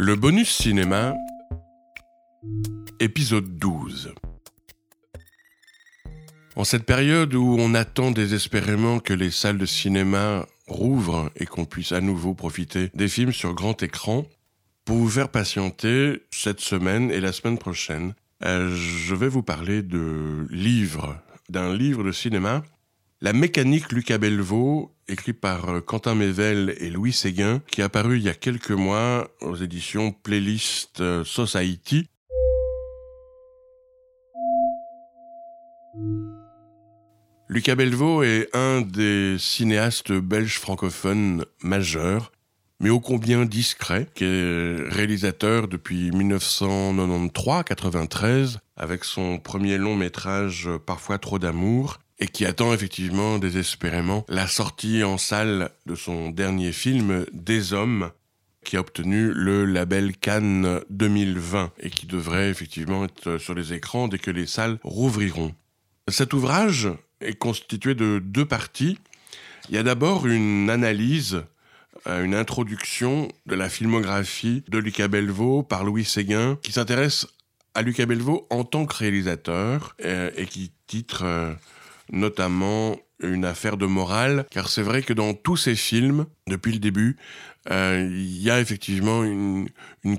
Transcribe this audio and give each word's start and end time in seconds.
Le 0.00 0.14
bonus 0.14 0.50
cinéma, 0.50 1.16
épisode 3.00 3.58
12. 3.58 4.14
En 6.54 6.62
cette 6.62 6.84
période 6.84 7.34
où 7.34 7.56
on 7.58 7.74
attend 7.74 8.12
désespérément 8.12 9.00
que 9.00 9.12
les 9.12 9.32
salles 9.32 9.58
de 9.58 9.66
cinéma 9.66 10.46
rouvrent 10.68 11.32
et 11.34 11.46
qu'on 11.46 11.64
puisse 11.64 11.90
à 11.90 12.00
nouveau 12.00 12.32
profiter 12.32 12.90
des 12.94 13.08
films 13.08 13.32
sur 13.32 13.54
grand 13.54 13.82
écran, 13.82 14.24
pour 14.84 14.98
vous 14.98 15.10
faire 15.10 15.30
patienter 15.30 16.22
cette 16.30 16.60
semaine 16.60 17.10
et 17.10 17.18
la 17.18 17.32
semaine 17.32 17.58
prochaine, 17.58 18.14
euh, 18.44 18.72
je 18.76 19.16
vais 19.16 19.28
vous 19.28 19.42
parler 19.42 19.82
de 19.82 20.46
livres, 20.48 21.20
d'un 21.48 21.74
livre 21.74 22.04
de 22.04 22.12
cinéma, 22.12 22.62
La 23.20 23.32
mécanique 23.32 23.90
Lucas 23.90 24.18
Bellevaux, 24.18 24.94
écrit 25.08 25.32
par 25.32 25.68
euh, 25.68 25.80
Quentin 25.80 26.14
Mével 26.14 26.74
et 26.78 26.90
Louis 26.90 27.12
Séguin, 27.12 27.60
qui 27.70 27.80
est 27.80 27.84
apparu 27.84 28.18
il 28.18 28.22
y 28.22 28.28
a 28.28 28.34
quelques 28.34 28.70
mois 28.70 29.28
aux 29.40 29.56
éditions 29.56 30.12
Playlist 30.12 31.00
euh, 31.00 31.24
Society. 31.24 32.08
Lucas 37.48 37.74
Bellevaux 37.74 38.22
est 38.22 38.54
un 38.54 38.82
des 38.82 39.36
cinéastes 39.38 40.12
belges 40.12 40.58
francophones 40.58 41.44
majeurs 41.62 42.30
mais 42.80 42.90
ô 42.90 43.00
combien 43.00 43.44
discret, 43.44 44.06
qui 44.14 44.22
est 44.24 44.76
réalisateur 44.88 45.66
depuis 45.66 46.10
1993-93, 46.10 48.58
avec 48.76 49.02
son 49.04 49.38
premier 49.38 49.78
long 49.78 49.96
métrage 49.96 50.70
Parfois 50.86 51.18
trop 51.18 51.40
d'amour, 51.40 51.98
et 52.20 52.28
qui 52.28 52.44
attend 52.44 52.72
effectivement 52.72 53.38
désespérément 53.38 54.24
la 54.28 54.46
sortie 54.46 55.04
en 55.04 55.18
salle 55.18 55.70
de 55.86 55.94
son 55.94 56.30
dernier 56.30 56.72
film 56.72 57.26
Des 57.32 57.72
Hommes, 57.72 58.10
qui 58.64 58.76
a 58.76 58.80
obtenu 58.80 59.32
le 59.32 59.64
label 59.64 60.16
Cannes 60.16 60.80
2020 60.90 61.72
et 61.80 61.90
qui 61.90 62.06
devrait 62.06 62.50
effectivement 62.50 63.04
être 63.04 63.38
sur 63.38 63.54
les 63.54 63.72
écrans 63.72 64.08
dès 64.08 64.18
que 64.18 64.30
les 64.30 64.46
salles 64.46 64.78
rouvriront. 64.82 65.54
Cet 66.08 66.32
ouvrage 66.32 66.88
est 67.20 67.38
constitué 67.38 67.94
de 67.94 68.20
deux 68.22 68.46
parties. 68.46 68.98
Il 69.68 69.74
y 69.74 69.78
a 69.78 69.82
d'abord 69.82 70.26
une 70.26 70.70
analyse 70.70 71.42
une 72.06 72.34
introduction 72.34 73.28
de 73.46 73.54
la 73.54 73.68
filmographie 73.68 74.64
de 74.68 74.78
Lucas 74.78 75.08
Bellevaux 75.08 75.62
par 75.62 75.84
Louis 75.84 76.04
Séguin, 76.04 76.58
qui 76.62 76.72
s'intéresse 76.72 77.26
à 77.74 77.82
Lucas 77.82 78.06
Bellevaux 78.06 78.46
en 78.50 78.64
tant 78.64 78.86
que 78.86 78.96
réalisateur 78.96 79.94
euh, 80.04 80.30
et 80.36 80.46
qui 80.46 80.72
titre 80.86 81.24
euh, 81.24 81.54
notamment 82.12 82.96
une 83.20 83.44
affaire 83.44 83.76
de 83.76 83.86
morale, 83.86 84.46
car 84.50 84.68
c'est 84.68 84.82
vrai 84.82 85.02
que 85.02 85.12
dans 85.12 85.34
tous 85.34 85.56
ces 85.56 85.74
films, 85.74 86.26
depuis 86.46 86.72
le 86.72 86.78
début, 86.78 87.16
euh, 87.70 88.08
il 88.10 88.40
y 88.40 88.50
a 88.50 88.60
effectivement 88.60 89.24
une, 89.24 89.68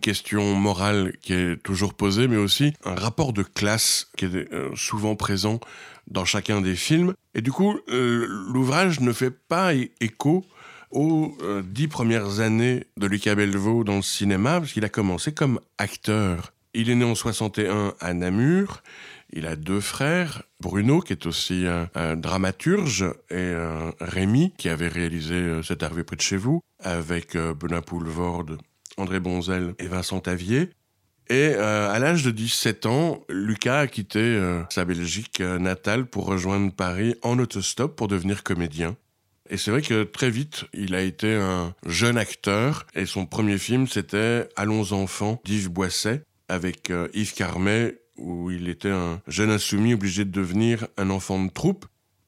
question 0.01 0.55
morale 0.55 1.13
qui 1.21 1.33
est 1.33 1.63
toujours 1.63 1.93
posée, 1.93 2.27
mais 2.27 2.37
aussi 2.37 2.73
un 2.83 2.95
rapport 2.95 3.33
de 3.33 3.41
classe 3.41 4.07
qui 4.17 4.25
est 4.25 4.49
souvent 4.75 5.15
présent 5.15 5.59
dans 6.07 6.25
chacun 6.25 6.61
des 6.61 6.75
films. 6.75 7.13
Et 7.33 7.41
du 7.41 7.51
coup, 7.51 7.79
l'ouvrage 7.87 8.99
ne 8.99 9.11
fait 9.13 9.31
pas 9.31 9.73
écho 9.73 10.45
aux 10.91 11.37
euh, 11.41 11.61
dix 11.63 11.87
premières 11.87 12.39
années 12.39 12.85
de 12.97 13.07
Lucas 13.07 13.35
Bellevaux 13.35 13.83
dans 13.83 13.97
le 13.97 14.01
cinéma, 14.01 14.59
parce 14.59 14.73
qu'il 14.73 14.85
a 14.85 14.89
commencé 14.89 15.33
comme 15.33 15.59
acteur. 15.77 16.53
Il 16.73 16.89
est 16.89 16.95
né 16.95 17.05
en 17.05 17.15
61 17.15 17.93
à 17.99 18.13
Namur. 18.13 18.81
Il 19.31 19.45
a 19.45 19.55
deux 19.55 19.81
frères, 19.81 20.43
Bruno, 20.59 21.01
qui 21.01 21.13
est 21.13 21.25
aussi 21.25 21.65
un, 21.95 22.15
dramaturge, 22.15 23.03
et 23.29 23.35
euh, 23.35 23.91
Rémi, 23.99 24.53
qui 24.57 24.69
avait 24.69 24.87
réalisé 24.87 25.35
euh, 25.35 25.63
Cet 25.63 25.83
arrivé 25.83 26.03
près 26.03 26.15
de 26.15 26.21
chez 26.21 26.37
vous, 26.37 26.61
avec 26.79 27.37
Benoît 27.37 27.81
Poulvorde, 27.81 28.57
André 28.97 29.19
Bonzel 29.19 29.75
et 29.79 29.87
Vincent 29.87 30.19
Tavier. 30.19 30.69
Et 31.31 31.53
à 31.53 31.99
l'âge 31.99 32.23
de 32.23 32.31
17 32.31 32.87
ans, 32.87 33.23
Lucas 33.29 33.81
a 33.81 33.87
quitté 33.87 34.41
sa 34.71 34.83
Belgique 34.83 35.41
natale 35.41 36.07
pour 36.07 36.25
rejoindre 36.25 36.73
Paris 36.73 37.13
en 37.21 37.37
autostop 37.37 37.95
pour 37.95 38.07
devenir 38.07 38.41
comédien. 38.41 38.95
Et 39.49 39.57
c'est 39.57 39.71
vrai 39.71 39.81
que 39.81 40.03
très 40.03 40.29
vite, 40.29 40.65
il 40.73 40.93
a 40.93 41.01
été 41.01 41.35
un 41.35 41.73
jeune 41.85 42.17
acteur. 42.17 42.85
Et 42.95 43.05
son 43.05 43.25
premier 43.25 43.57
film, 43.57 43.87
c'était 43.87 44.47
Allons 44.55 44.93
enfants 44.93 45.41
d'Yves 45.43 45.69
Boisset, 45.69 46.23
avec 46.47 46.91
euh, 46.91 47.07
Yves 47.13 47.33
Carmet, 47.33 47.97
où 48.19 48.51
il 48.51 48.69
était 48.69 48.91
un 48.91 49.21
jeune 49.27 49.49
insoumis 49.49 49.93
obligé 49.93 50.25
de 50.25 50.31
devenir 50.31 50.87
un 50.97 51.09
enfant 51.09 51.43
de 51.43 51.49
troupe. 51.49 51.85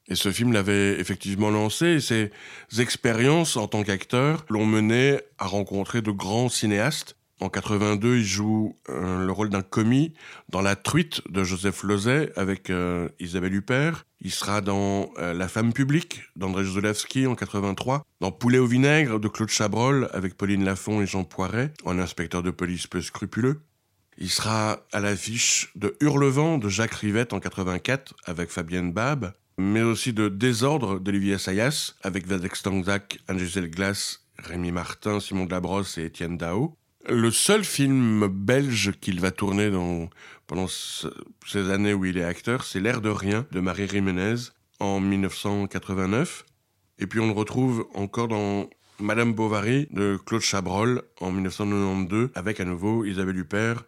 Et 0.08 0.14
ce 0.14 0.32
film 0.32 0.52
l'avait 0.52 0.98
effectivement 1.00 1.50
lancé, 1.50 1.86
et 1.86 2.00
ses 2.00 2.30
expériences 2.78 3.56
en 3.56 3.68
tant 3.68 3.82
qu'acteur 3.82 4.44
l'ont 4.48 4.66
mené 4.66 5.20
à 5.38 5.46
rencontrer 5.46 6.02
de 6.02 6.10
grands 6.10 6.48
cinéastes, 6.48 7.16
en 7.42 7.48
82, 7.48 8.18
il 8.18 8.24
joue 8.24 8.78
euh, 8.88 9.26
le 9.26 9.32
rôle 9.32 9.50
d'un 9.50 9.62
commis 9.62 10.14
dans 10.48 10.62
La 10.62 10.76
Truite 10.76 11.22
de 11.28 11.42
Joseph 11.42 11.82
Lozet 11.82 12.32
avec 12.36 12.70
euh, 12.70 13.08
Isabelle 13.18 13.54
Huppert. 13.54 14.06
Il 14.20 14.30
sera 14.30 14.60
dans 14.60 15.10
euh, 15.18 15.34
La 15.34 15.48
femme 15.48 15.72
publique 15.72 16.22
d'André 16.36 16.64
Jodorowsky 16.64 17.26
en 17.26 17.34
83, 17.34 18.04
dans 18.20 18.30
Poulet 18.30 18.58
au 18.58 18.66
vinaigre 18.66 19.18
de 19.18 19.26
Claude 19.26 19.48
Chabrol 19.48 20.08
avec 20.12 20.36
Pauline 20.36 20.64
Lafont 20.64 21.02
et 21.02 21.06
Jean 21.06 21.24
Poiret, 21.24 21.74
en 21.84 21.98
inspecteur 21.98 22.44
de 22.44 22.52
police 22.52 22.86
peu 22.86 23.00
scrupuleux. 23.00 23.60
Il 24.18 24.30
sera 24.30 24.80
à 24.92 25.00
l'affiche 25.00 25.72
de 25.74 25.96
Hurlevent 26.00 26.58
de 26.58 26.68
Jacques 26.68 26.94
Rivette 26.94 27.32
en 27.32 27.40
84 27.40 28.14
avec 28.24 28.50
Fabienne 28.50 28.92
Bab, 28.92 29.32
mais 29.58 29.82
aussi 29.82 30.12
de 30.12 30.28
Désordre 30.28 30.98
d'Olivier 30.98 31.34
Assayas 31.34 31.94
avec 32.02 32.26
Vadek 32.26 32.56
Stangzak, 32.56 33.18
Angel 33.28 33.70
Glass, 33.70 34.26
Rémi 34.38 34.72
Martin, 34.72 35.20
Simon 35.20 35.46
Delabrosse 35.46 35.98
et 35.98 36.04
Étienne 36.04 36.36
Dao. 36.36 36.76
Le 37.08 37.30
seul 37.30 37.64
film 37.64 38.28
belge 38.28 38.92
qu'il 39.00 39.20
va 39.20 39.30
tourner 39.30 39.70
dans, 39.70 40.08
pendant 40.46 40.68
ces 40.68 41.70
années 41.70 41.94
où 41.94 42.04
il 42.04 42.16
est 42.16 42.24
acteur, 42.24 42.64
c'est 42.64 42.80
L'air 42.80 43.00
de 43.00 43.08
rien 43.08 43.46
de 43.50 43.60
Marie 43.60 43.88
Jiménez 43.88 44.36
en 44.78 45.00
1989. 45.00 46.44
Et 46.98 47.06
puis 47.06 47.18
on 47.18 47.26
le 47.26 47.32
retrouve 47.32 47.88
encore 47.94 48.28
dans 48.28 48.68
Madame 49.02 49.34
Bovary 49.34 49.88
de 49.90 50.16
Claude 50.24 50.42
Chabrol 50.42 51.02
en 51.20 51.32
1992 51.32 52.30
avec 52.36 52.60
à 52.60 52.64
nouveau 52.64 53.04
Isabelle 53.04 53.36
Huppert, 53.36 53.84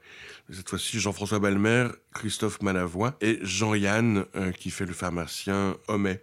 cette 0.50 0.68
fois-ci 0.68 0.98
Jean-François 0.98 1.38
Balmer, 1.38 1.88
Christophe 2.12 2.60
Malavoie 2.62 3.16
et 3.20 3.38
Jean-Yann 3.42 4.24
euh, 4.34 4.50
qui 4.50 4.70
fait 4.70 4.86
le 4.86 4.92
pharmacien 4.92 5.76
Homais. 5.86 6.20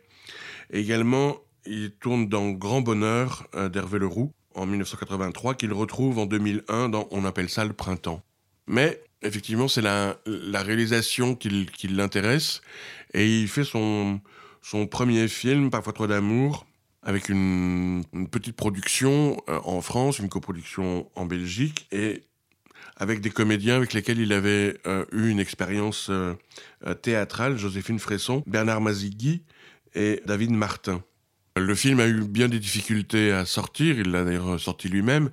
également, 0.71 1.37
il 1.65 1.91
tourne 1.91 2.27
dans 2.27 2.51
Grand 2.51 2.81
Bonheur 2.81 3.47
euh, 3.55 3.69
d'Hervé 3.69 3.97
Leroux 3.97 4.33
en 4.55 4.65
1983 4.65 5.55
qu'il 5.55 5.71
retrouve 5.71 6.19
en 6.19 6.25
2001 6.25 6.89
dans 6.89 7.07
On 7.11 7.23
appelle 7.23 7.49
ça 7.49 7.63
le 7.63 7.73
printemps. 7.73 8.21
Mais 8.67 9.01
effectivement, 9.21 9.69
c'est 9.69 9.81
la, 9.81 10.17
réalisation 10.25 11.35
qui, 11.35 11.87
l'intéresse 11.87 12.61
et 13.13 13.41
il 13.41 13.47
fait 13.47 13.63
son, 13.63 14.19
son 14.61 14.85
premier 14.85 15.29
film, 15.29 15.69
Parfois 15.69 15.93
trop 15.93 16.07
d'amour, 16.07 16.65
avec 17.03 17.29
une, 17.29 18.03
petite 18.31 18.55
production 18.55 19.37
euh, 19.49 19.59
en 19.63 19.81
France, 19.81 20.19
une 20.19 20.29
coproduction 20.29 21.09
en 21.15 21.25
Belgique 21.25 21.87
et 21.91 22.23
avec 22.97 23.21
des 23.21 23.31
comédiens 23.31 23.75
avec 23.75 23.93
lesquels 23.93 24.19
il 24.19 24.33
avait 24.33 24.77
euh, 24.85 25.05
eu 25.11 25.29
une 25.29 25.39
expérience 25.39 26.09
euh, 26.09 26.35
théâtrale, 27.01 27.57
Joséphine 27.57 27.99
Fresson, 27.99 28.43
Bernard 28.45 28.81
Mazigui 28.81 29.43
et 29.95 30.21
David 30.25 30.51
Martin. 30.51 31.03
Le 31.57 31.75
film 31.75 31.99
a 31.99 32.07
eu 32.07 32.23
bien 32.23 32.47
des 32.47 32.59
difficultés 32.59 33.33
à 33.33 33.45
sortir, 33.45 33.99
il 33.99 34.11
l'a 34.11 34.23
d'ailleurs 34.23 34.57
sorti 34.57 34.87
lui-même, 34.87 35.29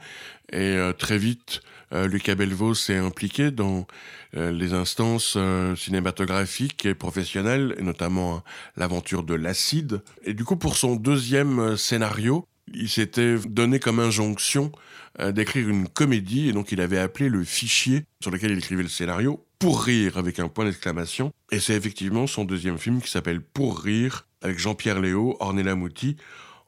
et 0.52 0.74
euh, 0.74 0.92
très 0.92 1.16
vite, 1.16 1.60
euh, 1.92 2.08
Lucas 2.08 2.34
Belvaux 2.34 2.74
s'est 2.74 2.96
impliqué 2.96 3.52
dans 3.52 3.86
euh, 4.36 4.50
les 4.50 4.72
instances 4.72 5.38
cinématographiques 5.76 6.86
et 6.86 6.94
professionnelles, 6.94 7.76
et 7.78 7.82
notamment 7.82 8.42
l'aventure 8.76 9.22
de 9.22 9.34
l'acide. 9.34 10.02
Et 10.24 10.34
du 10.34 10.44
coup, 10.44 10.56
pour 10.56 10.76
son 10.76 10.96
deuxième 10.96 11.76
scénario, 11.76 12.44
il 12.74 12.88
s'était 12.88 13.36
donné 13.46 13.78
comme 13.78 14.00
injonction 14.00 14.72
d'écrire 15.32 15.68
une 15.68 15.88
comédie, 15.88 16.48
et 16.48 16.52
donc 16.52 16.72
il 16.72 16.80
avait 16.80 16.98
appelé 16.98 17.28
le 17.28 17.42
fichier 17.44 18.04
sur 18.20 18.30
lequel 18.30 18.50
il 18.50 18.58
écrivait 18.58 18.82
le 18.82 18.88
scénario 18.88 19.44
Pour 19.58 19.82
rire 19.82 20.18
avec 20.18 20.38
un 20.38 20.48
point 20.48 20.64
d'exclamation. 20.64 21.32
Et 21.50 21.60
c'est 21.60 21.74
effectivement 21.74 22.26
son 22.26 22.44
deuxième 22.44 22.78
film 22.78 23.00
qui 23.00 23.10
s'appelle 23.10 23.40
Pour 23.40 23.80
rire, 23.80 24.27
avec 24.42 24.58
Jean-Pierre 24.58 25.00
Léo, 25.00 25.36
Ornella 25.40 25.74
Mouti, 25.74 26.16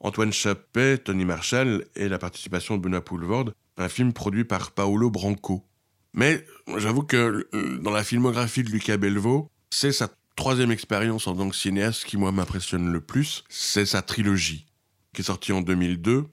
Antoine 0.00 0.32
Chappet, 0.32 0.98
Tony 0.98 1.24
Marshall 1.24 1.84
et 1.94 2.08
la 2.08 2.18
participation 2.18 2.76
de 2.76 2.82
Benoît 2.82 3.04
Poulvorde, 3.04 3.54
un 3.76 3.88
film 3.88 4.12
produit 4.12 4.44
par 4.44 4.72
Paolo 4.72 5.10
Branco. 5.10 5.64
Mais 6.12 6.44
j'avoue 6.76 7.02
que 7.02 7.48
euh, 7.54 7.78
dans 7.78 7.90
la 7.90 8.02
filmographie 8.02 8.64
de 8.64 8.70
Lucas 8.70 8.96
Belvaux, 8.96 9.50
c'est 9.70 9.92
sa 9.92 10.08
troisième 10.36 10.72
expérience 10.72 11.26
en 11.26 11.36
tant 11.36 11.48
que 11.48 11.56
cinéaste 11.56 12.04
qui, 12.04 12.16
moi, 12.16 12.32
m'impressionne 12.32 12.90
le 12.90 13.00
plus. 13.00 13.44
C'est 13.48 13.86
sa 13.86 14.02
trilogie, 14.02 14.66
qui 15.14 15.20
est 15.20 15.24
sortie 15.24 15.52
en 15.52 15.60
2002. 15.60 16.24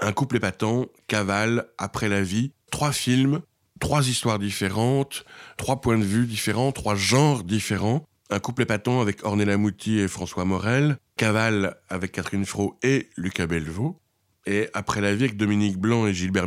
Un 0.00 0.12
couple 0.12 0.36
épatant, 0.36 0.86
Cavale, 1.06 1.68
Après 1.78 2.08
la 2.08 2.22
vie, 2.22 2.52
trois 2.70 2.92
films, 2.92 3.40
trois 3.80 4.08
histoires 4.08 4.38
différentes, 4.38 5.24
trois 5.56 5.80
points 5.80 5.98
de 5.98 6.04
vue 6.04 6.26
différents, 6.26 6.72
trois 6.72 6.96
genres 6.96 7.44
différents, 7.44 8.04
un 8.32 8.40
couple 8.40 8.62
épatant 8.62 9.00
avec 9.00 9.24
Ornella 9.24 9.56
Mouti 9.58 9.98
et 9.98 10.08
François 10.08 10.44
Morel, 10.44 10.96
Cavale 11.16 11.76
avec 11.88 12.12
Catherine 12.12 12.46
Fro 12.46 12.78
et 12.82 13.10
Lucas 13.16 13.46
Bellevaux. 13.46 14.00
Et 14.46 14.68
Après 14.74 15.00
la 15.00 15.14
vie 15.14 15.24
avec 15.24 15.36
Dominique 15.36 15.78
Blanc 15.78 16.06
et 16.06 16.14
Gilbert. 16.14 16.46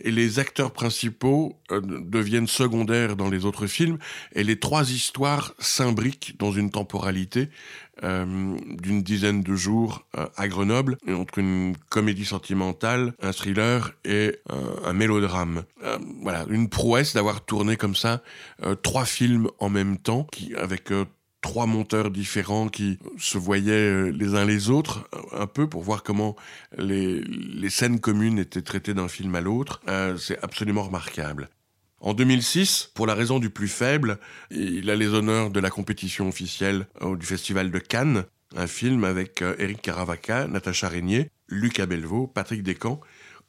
Et 0.00 0.10
les 0.10 0.38
acteurs 0.38 0.72
principaux 0.72 1.58
euh, 1.70 1.80
deviennent 1.82 2.46
secondaires 2.46 3.16
dans 3.16 3.28
les 3.28 3.44
autres 3.44 3.66
films. 3.66 3.98
Et 4.34 4.42
les 4.42 4.58
trois 4.58 4.90
histoires 4.90 5.54
s'imbriquent 5.58 6.36
dans 6.38 6.52
une 6.52 6.70
temporalité 6.70 7.50
euh, 8.02 8.56
d'une 8.82 9.02
dizaine 9.02 9.42
de 9.42 9.54
jours 9.54 10.06
euh, 10.16 10.26
à 10.36 10.48
Grenoble, 10.48 10.96
entre 11.08 11.38
une 11.38 11.76
comédie 11.90 12.24
sentimentale, 12.24 13.14
un 13.22 13.32
thriller 13.32 13.92
et 14.04 14.38
un 14.84 14.92
mélodrame. 14.92 15.64
voilà, 16.22 16.44
une 16.48 16.68
prouesse 16.68 17.14
d'avoir 17.14 17.44
tourné 17.44 17.76
comme 17.76 17.94
ça 17.94 18.22
trois 18.82 19.04
films 19.04 19.48
en 19.58 19.68
même 19.68 19.98
temps, 19.98 20.26
avec 20.56 20.90
trois 21.44 21.66
monteurs 21.66 22.10
différents 22.10 22.68
qui 22.68 22.98
se 23.18 23.36
voyaient 23.36 23.72
euh, 23.72 24.08
les 24.08 24.34
uns 24.34 24.46
les 24.46 24.70
autres 24.70 25.06
un 25.30 25.46
peu 25.46 25.68
pour 25.68 25.82
voir 25.82 26.02
comment 26.02 26.36
les, 26.78 27.22
scènes 27.68 28.00
communes 28.00 28.38
étaient 28.38 28.62
traitées 28.62 28.94
d'un 28.94 29.08
film 29.08 29.34
à 29.34 29.42
l'autre. 29.42 29.82
Euh, 29.86 30.16
c'est 30.16 30.42
absolument 30.42 30.84
remarquable. 30.84 31.50
En 32.00 32.14
2006, 32.14 32.92
pour 32.94 33.06
la 33.06 33.14
raison 33.14 33.40
du 33.40 33.50
plus 33.50 33.68
faible, 33.68 34.18
il 34.50 34.88
a 34.88 34.96
les 34.96 35.08
honneurs 35.08 35.50
de 35.50 35.60
la 35.60 35.68
compétition 35.68 36.28
officielle 36.28 36.86
euh, 37.02 37.14
du 37.14 37.26
Festival 37.26 37.70
de 37.70 37.78
Cannes, 37.78 38.24
un 38.56 38.66
film 38.66 39.04
avec 39.04 39.42
Eric 39.58 39.82
Caravaca, 39.82 40.46
Natacha 40.46 40.88
Régnier, 40.88 41.28
Lucas 41.48 41.84
Belvaux, 41.84 42.26
Patrick 42.26 42.62
Descamps, 42.62 43.00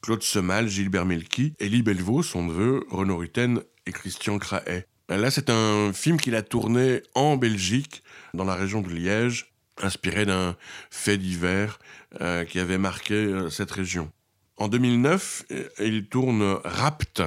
Claude 0.02 0.22
Semal, 0.22 0.68
Gilbert 0.68 1.06
Melki, 1.06 1.54
Elie 1.62 1.82
Belvaux, 1.82 2.24
son 2.24 2.44
neveu, 2.44 2.84
Renaud 2.90 3.18
Rutten 3.18 3.62
et 3.86 3.94
Christian 3.94 4.38
Craet. 4.38 4.86
Là, 5.10 5.30
c'est 5.30 5.52
un 5.52 5.94
film 5.94 6.20
qu'il 6.20 6.36
a 6.36 6.42
tourné 6.42 7.04
en 7.14 7.38
Belgique, 7.38 8.04
dans 8.34 8.44
la 8.44 8.56
région 8.56 8.82
de 8.82 8.90
Liège, 8.90 9.54
inspiré 9.82 10.26
d'un 10.26 10.56
fait 10.90 11.18
divers 11.18 11.80
euh, 12.22 12.44
qui 12.44 12.60
avait 12.60 12.80
marqué 12.80 13.14
euh, 13.14 13.50
cette 13.50 13.72
région. 13.72 14.12
En 14.58 14.68
2009, 14.68 15.46
euh, 15.52 15.70
il 15.80 16.08
tourne 16.08 16.60
Rapt, 16.64 17.22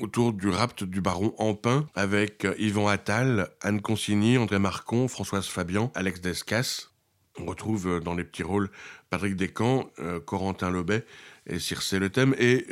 autour 0.00 0.32
du 0.32 0.48
rapt 0.48 0.84
du 0.84 1.00
baron 1.00 1.34
Ampin, 1.38 1.86
avec 1.94 2.46
Yvan 2.58 2.86
Attal, 2.86 3.48
Anne 3.62 3.80
Consigny, 3.80 4.38
André 4.38 4.58
Marcon, 4.60 5.08
Françoise 5.08 5.46
Fabian, 5.46 5.90
Alex 5.94 6.20
Descas. 6.20 6.88
On 7.40 7.46
retrouve 7.46 8.00
dans 8.00 8.14
les 8.14 8.24
petits 8.24 8.42
rôles 8.42 8.70
Patrick 9.10 9.34
Descamps, 9.34 9.90
Corentin 10.26 10.70
Lobet 10.70 11.06
et 11.46 11.58
Circe 11.58 11.94
Le 11.94 12.10
Thème, 12.10 12.34
et 12.36 12.66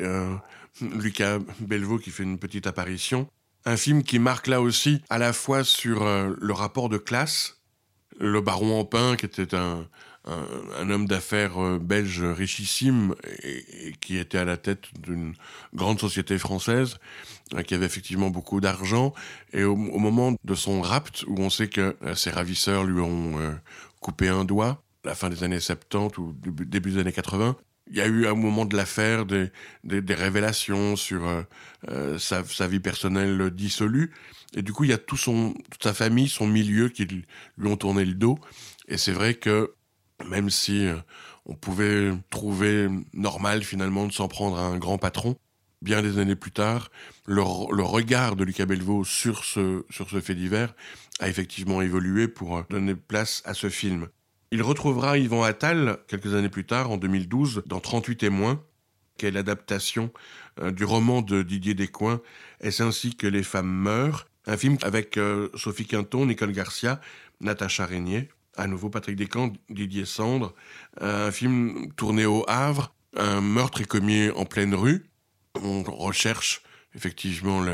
Lucas 0.81 1.39
Belvaux 1.61 1.99
qui 1.99 2.11
fait 2.11 2.25
une 2.25 2.39
petite 2.39 2.67
apparition. 2.67 3.29
Un 3.69 3.77
film 3.77 4.05
qui 4.05 4.21
marque 4.21 4.47
là 4.47 4.61
aussi 4.61 5.03
à 5.11 5.19
la 5.19 5.33
fois 5.33 5.65
sur 5.65 6.05
euh, 6.05 6.33
le 6.41 6.53
rapport 6.53 6.89
de 6.89 6.99
classe, 6.99 7.57
le 8.21 8.41
baron 8.41 8.79
Ampin, 8.79 9.17
qui 9.17 9.27
était 9.27 9.57
un, 9.57 9.89
homme 10.89 11.07
d'affaires 11.07 11.61
euh, 11.61 11.81
belge 11.81 12.23
richissime 12.23 13.17
et, 13.43 13.93
qui 14.01 14.19
était 14.19 14.39
à 14.39 14.45
la 14.45 14.57
tête 14.57 14.85
d'une 15.01 15.35
grande 15.75 15.99
société 15.99 16.39
française, 16.39 16.99
euh, 17.55 17.63
qui 17.63 17.75
avait 17.75 17.87
effectivement 17.87 18.31
beaucoup 18.31 18.61
d'argent. 18.61 19.13
Et 19.53 19.65
au, 19.65 19.75
moment 19.75 20.37
de 20.45 20.55
son 20.55 20.81
rapt, 20.81 21.25
où 21.27 21.35
on 21.41 21.51
sait 21.51 21.69
que 21.69 21.97
ses 22.15 22.31
ravisseurs 22.31 22.85
lui 22.85 23.01
ont 23.01 23.35
coupé 24.01 24.29
un 24.29 24.45
doigt, 24.45 24.81
la 25.05 25.17
fin 25.17 25.29
des 25.29 25.43
années 25.43 25.59
70 25.59 26.19
ou 26.19 26.33
début 26.41 26.93
des 26.93 27.01
années 27.01 27.13
80, 27.13 27.57
il 27.89 27.97
y 27.97 28.01
a 28.01 28.07
eu 28.07 28.27
un 28.27 28.35
moment 28.35 28.65
de 28.65 28.77
l'affaire 28.77 29.27
des, 29.27 29.51
des, 29.85 30.15
révélations 30.15 30.97
sur 30.97 31.27
euh, 31.27 31.43
euh, 31.89 32.19
sa, 32.19 32.43
vie 32.67 32.81
personnelle 32.81 33.51
dissolue. 33.51 34.13
Et 34.55 34.63
du 34.63 34.73
coup, 34.73 34.85
il 34.85 34.91
y 34.91 34.95
a 34.95 34.99
tout 34.99 35.17
son, 35.17 35.55
toute 35.71 35.83
sa 35.83 35.95
famille, 35.95 36.29
son 36.29 36.47
milieu 36.47 36.89
qui 36.89 37.05
lui 37.05 37.69
ont 37.69 37.77
tourné 37.77 38.05
le 38.05 38.15
dos. 38.15 38.39
Et 38.89 38.99
c'est 38.99 39.13
vrai 39.13 39.35
que 39.35 39.75
même 40.29 40.51
si 40.51 40.87
euh, 40.87 40.97
on 41.45 41.55
pouvait 41.55 42.13
trouver 42.31 42.89
normal 43.13 43.63
finalement 43.63 44.07
de 44.07 44.13
s'en 44.13 44.29
prendre 44.29 44.59
à 44.59 44.63
un 44.63 44.79
grand 44.79 44.99
patron, 44.99 45.37
bien 45.83 46.03
des 46.03 46.19
années 46.19 46.37
plus 46.37 46.53
tard, 46.53 46.91
le, 47.27 47.43
le 47.73 47.83
regard 47.83 48.35
de 48.35 48.45
Lucas 48.45 48.67
Belvaux 48.67 49.05
sur 49.05 49.45
ce, 49.45 49.85
sur 49.91 50.09
ce 50.11 50.21
fait 50.21 50.35
divers 50.35 50.75
a 51.21 51.29
effectivement 51.29 51.83
évolué 51.83 52.29
pour 52.29 52.65
donner 52.69 52.95
place 52.95 53.43
à 53.45 53.55
ce 53.55 53.69
film. 53.69 54.09
Il 54.53 54.63
retrouvera 54.63 55.19
Yvan 55.19 55.43
Attal 55.43 55.99
quelques 56.07 56.35
années 56.35 56.49
plus 56.49 56.65
tard, 56.65 56.91
en 56.91 56.97
2012, 56.97 57.65
dans 57.67 57.81
38 57.81 58.17
témoins, 58.17 58.63
qui 59.19 59.27
est 59.27 59.31
l'adaptation 59.31 60.13
euh, 60.61 60.71
du 60.71 60.85
roman 60.85 61.23
de 61.23 61.43
Didier 61.43 61.75
Descoings, 61.75 62.21
Est-ce 62.61 62.83
ainsi 62.83 63.17
que 63.17 63.27
les 63.27 63.43
femmes 63.43 63.71
meurent? 63.71 64.29
Un 64.47 64.57
film 64.57 64.79
avec 64.83 65.17
euh, 65.17 65.49
Sophie 65.55 65.87
Quinton, 65.87 66.27
Nicole 66.27 66.53
Garcia, 66.53 67.01
Natacha 67.41 67.87
Régnier, 67.87 68.29
à 68.57 68.67
nouveau 68.67 68.89
Patrick 68.89 69.17
Descamps, 69.17 69.53
Didier 69.69 70.05
Sandre, 70.05 70.55
un 71.01 71.31
film 71.31 71.93
tourné 71.97 72.25
au 72.25 72.45
Havre, 72.49 72.95
un 73.17 73.41
meurtre 73.41 73.81
est 73.81 73.87
commis 73.87 74.31
en 74.31 74.45
pleine 74.45 74.75
rue, 74.75 75.07
on 75.61 75.83
recherche 75.83 76.63
effectivement 76.95 77.65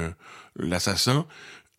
l'assassin, 0.57 1.27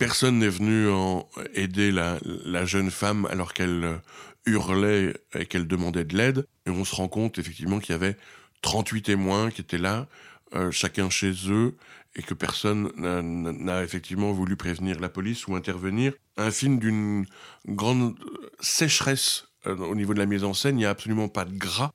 personne 0.06 0.40
n'est 0.40 0.50
venu 0.50 0.90
en 0.90 1.30
aider 1.54 1.92
la, 1.92 2.66
jeune 2.66 2.92
femme 2.92 3.26
alors 3.32 3.54
qu'elle 3.54 4.02
hurlait 4.46 5.14
et 5.34 5.46
qu'elle 5.46 5.66
demandait 5.66 6.04
de 6.04 6.18
l'aide. 6.18 6.46
Et 6.66 6.70
on 6.70 6.84
se 6.84 6.94
rend 6.96 7.08
compte 7.08 7.40
effectivement 7.40 7.80
qu'il 7.80 7.94
y 7.94 7.96
avait 7.96 8.18
38 8.62 9.04
témoins 9.04 9.50
qui 9.50 9.62
étaient 9.62 9.78
là, 9.78 10.08
euh, 10.56 10.72
chacun 10.72 11.10
chez 11.10 11.32
eux, 11.48 11.76
et 12.16 12.22
que 12.22 12.34
personne 12.34 12.92
n'a 12.98 13.84
effectivement 13.84 14.34
voulu 14.34 14.56
prévenir 14.56 15.00
la 15.00 15.10
police 15.10 15.48
ou 15.48 15.56
intervenir. 15.56 16.14
Un 16.38 16.52
film 16.52 16.80
d'une 16.80 17.26
grande 17.68 18.16
sécheresse 18.60 19.46
euh, 19.68 19.76
au 19.78 19.96
niveau 19.96 20.14
de 20.14 20.20
la 20.20 20.26
mise 20.26 20.44
en 20.44 20.54
scène, 20.54 20.76
il 20.76 20.80
n'y 20.80 20.86
a 20.86 20.92
absolument 20.92 21.30
pas 21.30 21.46
de 21.46 21.58
gras. 21.58 21.92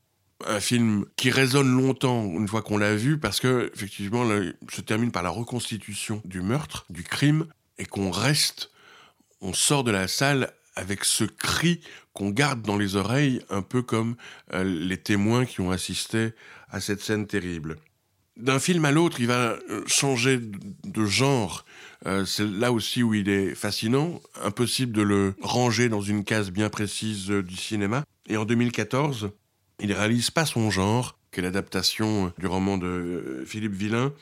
Un 0.47 0.61
film 0.61 1.05
qui 1.17 1.31
résonne 1.31 1.77
longtemps 1.77 2.25
une 2.25 2.49
fois 2.49 2.63
qu'on 2.63 2.79
l'a 2.79 2.95
vu, 2.95 3.19
parce 3.19 3.39
que 3.39 3.71
effectivement, 3.75 4.25
se 4.71 4.81
termine 4.81 5.13
par 5.13 5.23
la 5.23 5.31
reconstitution 5.31 6.23
du 6.25 6.41
meurtre, 6.41 6.87
du 6.91 7.03
crime, 7.03 7.47
et 7.79 7.87
qu'on 7.87 8.11
reste, 8.11 8.71
on 9.41 9.53
sort 9.53 9.85
de 9.85 9.91
la 9.91 10.09
salle 10.09 10.53
avec 10.75 11.05
ce 11.05 11.25
cri 11.25 11.81
qu'on 12.13 12.31
garde 12.31 12.63
dans 12.63 12.77
les 12.77 12.97
oreilles, 12.97 13.43
un 13.51 13.63
peu 13.63 13.83
comme 13.83 14.17
euh, 14.53 14.65
les 14.65 14.97
témoins 14.97 15.45
qui 15.45 15.61
ont 15.61 15.71
assisté 15.71 16.31
à 16.71 16.81
cette 16.81 17.01
scène 17.01 17.27
terrible. 17.27 17.77
D'un 18.37 18.61
film 18.61 18.85
à 18.85 18.93
l'autre, 18.93 19.21
il 19.21 19.27
va 19.27 19.59
euh, 19.71 19.83
changer 19.87 20.39
de 20.39 21.05
genre. 21.05 21.65
Euh, 22.07 22.25
c'est 22.25 22.47
là 22.47 22.73
aussi 22.73 23.03
où 23.03 23.15
il 23.15 23.29
est 23.29 23.55
fascinant, 23.57 24.21
impossible 24.43 24.93
de 24.93 25.03
le 25.03 25.35
ranger 25.41 25.89
dans 25.89 26.01
une 26.01 26.25
case 26.25 26.51
bien 26.51 26.71
précise 26.71 27.27
du 27.27 27.57
cinéma. 27.57 28.05
Et 28.29 28.37
en 28.37 28.45
2014, 28.45 29.31
il 29.81 29.93
réalise 29.93 30.31
pas 30.31 30.47
son 30.47 30.71
genre, 30.71 31.19
qui 31.33 31.41
est 31.41 31.43
l'adaptation 31.43 32.33
du 32.39 32.47
roman 32.47 32.79
de 32.79 33.45
Philippe 33.47 33.75
Villain, 33.75 34.13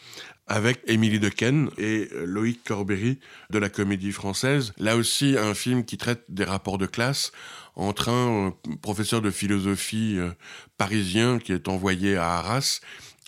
avec 0.46 0.80
Émilie 0.86 1.18
Dequesne 1.18 1.70
et 1.76 2.08
euh, 2.12 2.24
Loïc 2.24 2.62
Corbery 2.64 3.18
de 3.50 3.58
la 3.58 3.68
comédie 3.68 4.12
française. 4.12 4.72
Là 4.78 4.96
aussi, 4.96 5.36
un 5.38 5.54
film 5.54 5.84
qui 5.84 5.96
traite 5.96 6.22
des 6.28 6.44
rapports 6.44 6.78
de 6.78 6.86
classe 6.86 7.32
entre 7.74 8.08
un 8.08 8.48
euh, 8.48 8.50
professeur 8.80 9.20
de 9.22 9.30
philosophie 9.30 10.16
euh, 10.18 10.30
parisien 10.78 11.38
qui 11.38 11.52
est 11.52 11.68
envoyé 11.68 12.16
à 12.16 12.34
Arras 12.34 12.80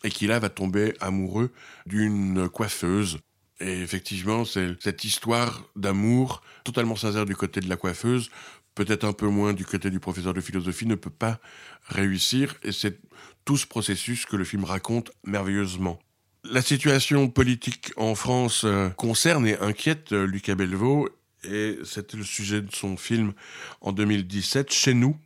et 0.05 0.11
qui 0.11 0.27
là 0.27 0.39
va 0.39 0.49
tomber 0.49 0.95
amoureux 1.01 1.51
d'une 1.87 2.49
coiffeuse. 2.49 3.19
Et 3.61 3.81
effectivement, 3.81 4.45
c'est 4.45 4.81
cette 4.81 5.03
histoire 5.03 5.65
d'amour 5.75 6.43
totalement 6.63 6.95
sincère 6.95 7.27
du 7.27 7.35
côté 7.35 7.59
de 7.59 7.69
la 7.69 7.77
coiffeuse, 7.77 8.31
peut-être 8.79 9.03
un 9.03 9.13
peu 9.13 9.27
moins 9.27 9.55
du 9.55 9.65
côté 9.65 9.91
du 9.91 9.99
professeur 9.99 10.35
de 10.35 10.41
philosophie, 10.41 10.87
ne 10.87 10.95
peut 10.95 11.11
pas 11.11 11.41
réussir. 11.89 12.55
Et 12.63 12.71
c'est 12.71 13.01
tout 13.45 13.57
ce 13.57 13.67
processus 13.67 14.25
que 14.25 14.37
le 14.37 14.45
film 14.45 14.63
raconte 14.63 15.11
merveilleusement. 15.25 15.99
La 16.45 16.63
situation 16.63 17.29
politique 17.29 17.91
en 17.97 18.15
France 18.15 18.63
euh, 18.65 18.89
concerne 18.91 19.49
et 19.49 19.59
inquiète 19.59 20.13
euh, 20.13 20.27
Lucas 20.27 20.55
Belvaux, 20.55 21.09
et 21.43 21.79
c'était 21.83 22.17
le 22.17 22.23
sujet 22.23 22.61
de 22.61 22.73
son 22.73 22.97
film 22.97 23.33
en 23.81 23.91
2017, 23.91 24.73
Chez 24.73 24.95
nous, 24.95 25.17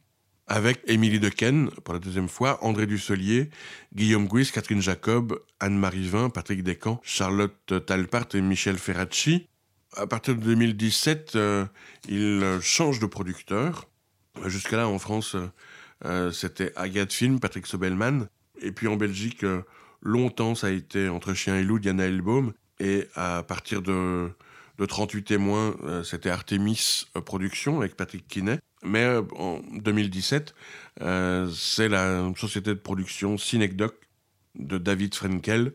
avec 0.46 0.80
Émilie 0.86 1.20
Dequesne, 1.20 1.68
pour 1.84 1.92
la 1.92 2.00
deuxième 2.00 2.28
fois, 2.28 2.58
André 2.64 2.86
Dusselier, 2.86 3.50
Guillaume 3.94 4.28
Gouis, 4.28 4.50
Catherine 4.50 4.80
Jacob, 4.80 5.38
Anne-Marie 5.60 6.08
Vin, 6.08 6.30
Patrick 6.30 6.62
Descamps, 6.62 7.02
Charlotte 7.04 7.86
Talpart 7.86 8.28
et 8.32 8.40
Michel 8.40 8.78
Ferracci. 8.78 9.46
À 9.96 10.06
partir 10.06 10.34
de 10.34 10.40
2017, 10.40 11.36
euh, 11.36 11.66
il 12.08 12.58
change 12.60 12.98
de 12.98 13.06
producteur. 13.06 13.88
Jusqu'à 14.46 14.78
là, 14.78 14.88
en 14.88 14.98
France, 14.98 15.36
c'était 16.32 16.72
Agathe 16.74 17.12
Film, 17.12 17.38
Patrick 17.38 17.66
Sobelman. 17.66 18.28
Et 18.60 18.72
puis 18.72 18.88
en 18.88 18.96
Belgique, 18.96 19.44
Longtemps, 20.02 20.56
ça 20.56 20.66
a 20.66 20.70
été 20.70 21.08
Entre 21.08 21.32
Chien 21.32 21.56
et 21.56 21.62
Loup, 21.62 21.78
Diana 21.78 22.04
Elbaum. 22.04 22.52
Et 22.80 23.06
à 23.14 23.44
partir 23.44 23.82
de, 23.82 24.30
de 24.78 24.86
38 24.86 25.22
témoins, 25.22 25.76
euh, 25.84 26.02
c'était 26.02 26.30
Artemis 26.30 27.06
euh, 27.16 27.20
Productions 27.20 27.78
avec 27.78 27.96
Patrick 27.96 28.26
Kinney. 28.26 28.58
Mais 28.82 29.04
euh, 29.04 29.22
en 29.36 29.60
2017, 29.72 30.54
c'est 31.54 31.88
la 31.88 32.32
société 32.36 32.70
de 32.70 32.80
production 32.80 33.38
Synecdoc 33.38 33.94
de 34.56 34.76
David 34.76 35.14
Frenkel, 35.14 35.72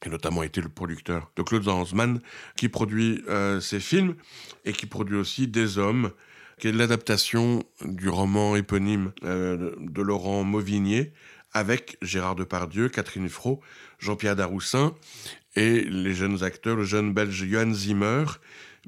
qui 0.00 0.08
a 0.08 0.10
notamment 0.10 0.42
été 0.42 0.60
le 0.60 0.68
producteur 0.68 1.30
de 1.36 1.42
Claude 1.42 1.64
Zanzmann, 1.64 2.20
qui 2.56 2.68
produit 2.68 3.22
ces 3.60 3.80
films 3.80 4.14
et 4.64 4.72
qui 4.72 4.86
produit 4.86 5.16
aussi 5.16 5.48
Des 5.48 5.78
Hommes, 5.78 6.10
qui 6.60 6.68
est 6.68 6.72
l'adaptation 6.72 7.62
du 7.82 8.08
roman 8.08 8.56
éponyme 8.56 9.12
de 9.22 10.02
Laurent 10.02 10.44
Mauvignier, 10.44 11.12
avec 11.56 11.96
Gérard 12.02 12.34
Depardieu, 12.34 12.90
Catherine 12.90 13.30
Fro, 13.30 13.62
Jean-Pierre 13.98 14.36
Daroussin 14.36 14.94
et 15.54 15.84
les 15.84 16.12
jeunes 16.12 16.44
acteurs, 16.44 16.76
le 16.76 16.84
jeune 16.84 17.14
belge 17.14 17.46
Johan 17.46 17.72
Zimmer, 17.72 18.24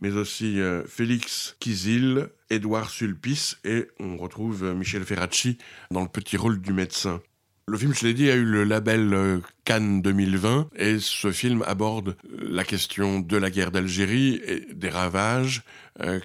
mais 0.02 0.12
aussi 0.12 0.60
euh, 0.60 0.84
Félix 0.86 1.56
Kizil, 1.60 2.28
Édouard 2.50 2.90
Sulpice 2.90 3.58
et 3.64 3.88
on 3.98 4.18
retrouve 4.18 4.64
euh, 4.64 4.74
Michel 4.74 5.04
Ferracci 5.04 5.56
dans 5.90 6.02
le 6.02 6.08
petit 6.08 6.36
rôle 6.36 6.60
du 6.60 6.74
médecin. 6.74 7.20
Le 7.68 7.76
film, 7.76 7.92
je 7.92 8.06
l'ai 8.06 8.14
dit, 8.14 8.30
a 8.30 8.34
eu 8.34 8.46
le 8.46 8.64
label 8.64 9.12
euh, 9.12 9.40
Cannes 9.64 10.00
2020 10.00 10.70
et 10.76 10.98
ce 10.98 11.30
film 11.30 11.62
aborde 11.66 12.16
la 12.38 12.64
question 12.64 13.20
de 13.20 13.36
la 13.36 13.50
guerre 13.50 13.70
d'Algérie 13.70 14.40
et 14.46 14.60
des 14.72 14.88
ravages 14.88 15.62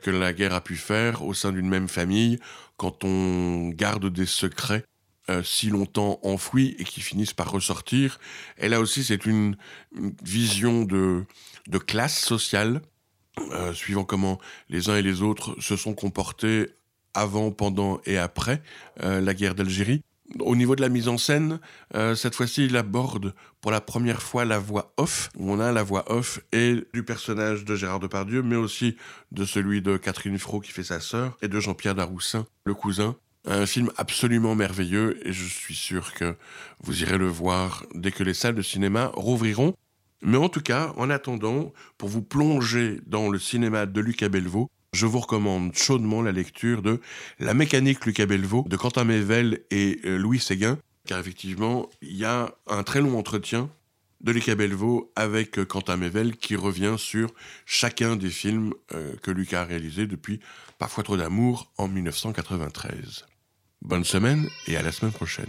que 0.04 0.12
la 0.12 0.34
guerre 0.34 0.54
a 0.54 0.62
pu 0.62 0.76
faire 0.76 1.26
au 1.26 1.34
sein 1.34 1.52
d'une 1.52 1.68
même 1.68 1.90
famille 1.90 2.40
quand 2.78 3.04
on 3.04 3.70
garde 3.70 4.06
des 4.08 4.28
secrets 4.28 4.86
si 5.44 5.70
longtemps 5.70 6.20
enfouis 6.22 6.76
et 6.78 6.84
qui 6.84 7.02
finissent 7.02 7.34
par 7.34 7.50
ressortir. 7.52 8.20
Et 8.60 8.70
là 8.70 8.80
aussi, 8.80 9.04
c'est 9.04 9.26
une, 9.26 9.58
vision 10.24 10.84
de, 10.84 11.26
classe 11.88 12.20
sociale 12.20 12.82
euh, 13.52 13.74
suivant 13.74 14.04
comment 14.04 14.40
les 14.70 14.90
uns 14.90 14.98
et 14.98 15.02
les 15.02 15.24
autres 15.24 15.60
se 15.60 15.76
sont 15.76 15.96
comportés 15.96 16.68
avant, 17.16 17.52
pendant 17.52 18.00
et 18.06 18.18
après 18.18 18.62
euh, 19.02 19.22
la 19.22 19.34
guerre 19.34 19.56
d'Algérie. 19.56 20.04
Au 20.40 20.56
niveau 20.56 20.76
de 20.76 20.82
la 20.82 20.90
mise 20.90 21.08
en 21.08 21.18
scène, 21.18 21.60
euh, 21.96 22.16
cette 22.16 22.36
fois-ci, 22.36 22.66
il 22.66 22.76
aborde 22.76 23.34
pour 23.62 23.72
la 23.72 23.82
première 23.82 24.22
fois 24.22 24.46
la 24.46 24.58
voix 24.58 24.94
off. 24.98 25.30
On 25.40 25.60
a 25.60 25.72
la 25.72 25.84
voix 25.84 26.12
off 26.12 26.40
et 26.52 26.84
du 26.94 27.04
personnage 27.04 27.66
de 27.66 27.76
Gérard 27.76 28.00
Depardieu, 28.00 28.42
mais 28.42 28.56
aussi 28.56 28.98
de 29.32 29.46
celui 29.46 29.82
de 29.82 29.98
Catherine 29.98 30.40
Fro 30.40 30.60
qui 30.60 30.72
fait 30.72 30.84
sa 30.84 31.00
sœur 31.00 31.38
et 31.42 31.48
de 31.48 31.60
Jean-Pierre 31.60 31.96
Daroussin, 31.96 32.46
le 32.66 32.74
cousin. 32.74 33.16
Un 33.46 33.66
film 33.66 33.92
absolument 33.98 34.56
merveilleux 34.56 35.20
et 35.28 35.34
je 35.34 35.46
suis 35.46 35.76
sûr 35.76 36.14
que 36.14 36.36
vous 36.80 37.02
irez 37.02 37.18
le 37.18 37.28
voir 37.28 37.86
dès 37.94 38.12
que 38.12 38.24
les 38.24 38.34
salles 38.34 38.56
de 38.56 38.62
cinéma 38.62 39.12
rouvriront. 39.14 39.76
Mais 40.22 40.38
en 40.38 40.48
tout 40.48 40.62
cas, 40.62 40.94
en 40.96 41.10
attendant, 41.10 41.74
pour 41.98 42.08
vous 42.08 42.22
plonger 42.22 43.02
dans 43.06 43.30
le 43.30 43.38
cinéma 43.38 43.86
de 43.86 44.00
Lucas 44.00 44.30
Belvaux, 44.30 44.70
je 44.94 45.06
vous 45.06 45.20
recommande 45.20 45.76
chaudement 45.76 46.22
la 46.22 46.32
lecture 46.32 46.82
de 46.82 47.02
La 47.40 47.54
mécanique 47.54 48.06
Lucas 48.06 48.28
Belvaux 48.28 48.64
de 48.68 48.78
Quentin 48.78 49.04
Mével 49.04 49.62
et 49.72 50.00
euh, 50.06 50.18
Louis 50.18 50.40
Séguin, 50.40 50.78
car 51.08 51.20
effectivement, 51.20 51.90
il 52.02 52.16
y 52.16 52.26
a 52.26 52.54
un 52.68 52.84
très 52.84 53.02
long 53.02 53.18
entretien 53.18 53.70
de 54.22 54.32
Lucas 54.32 54.56
Belvaux 54.56 55.12
avec 55.16 55.60
euh, 55.60 55.66
Quentin 55.66 55.98
Mével 55.98 56.38
qui 56.38 56.56
revient 56.56 56.96
sur 56.98 57.34
chacun 57.66 58.16
des 58.16 58.30
films 58.30 58.74
euh, 58.94 59.16
que 59.22 59.32
Lucas 59.32 59.62
a 59.62 59.66
réalisés 59.66 60.08
depuis 60.08 60.40
Parfois 60.78 61.04
trop 61.04 61.18
d'amour 61.18 61.72
en 61.78 61.88
1993. 61.88 63.26
Bonne 63.82 64.04
semaine 64.04 64.48
et 64.68 64.78
à 64.78 64.82
la 64.82 64.92
semaine 64.92 65.12
prochaine. 65.12 65.48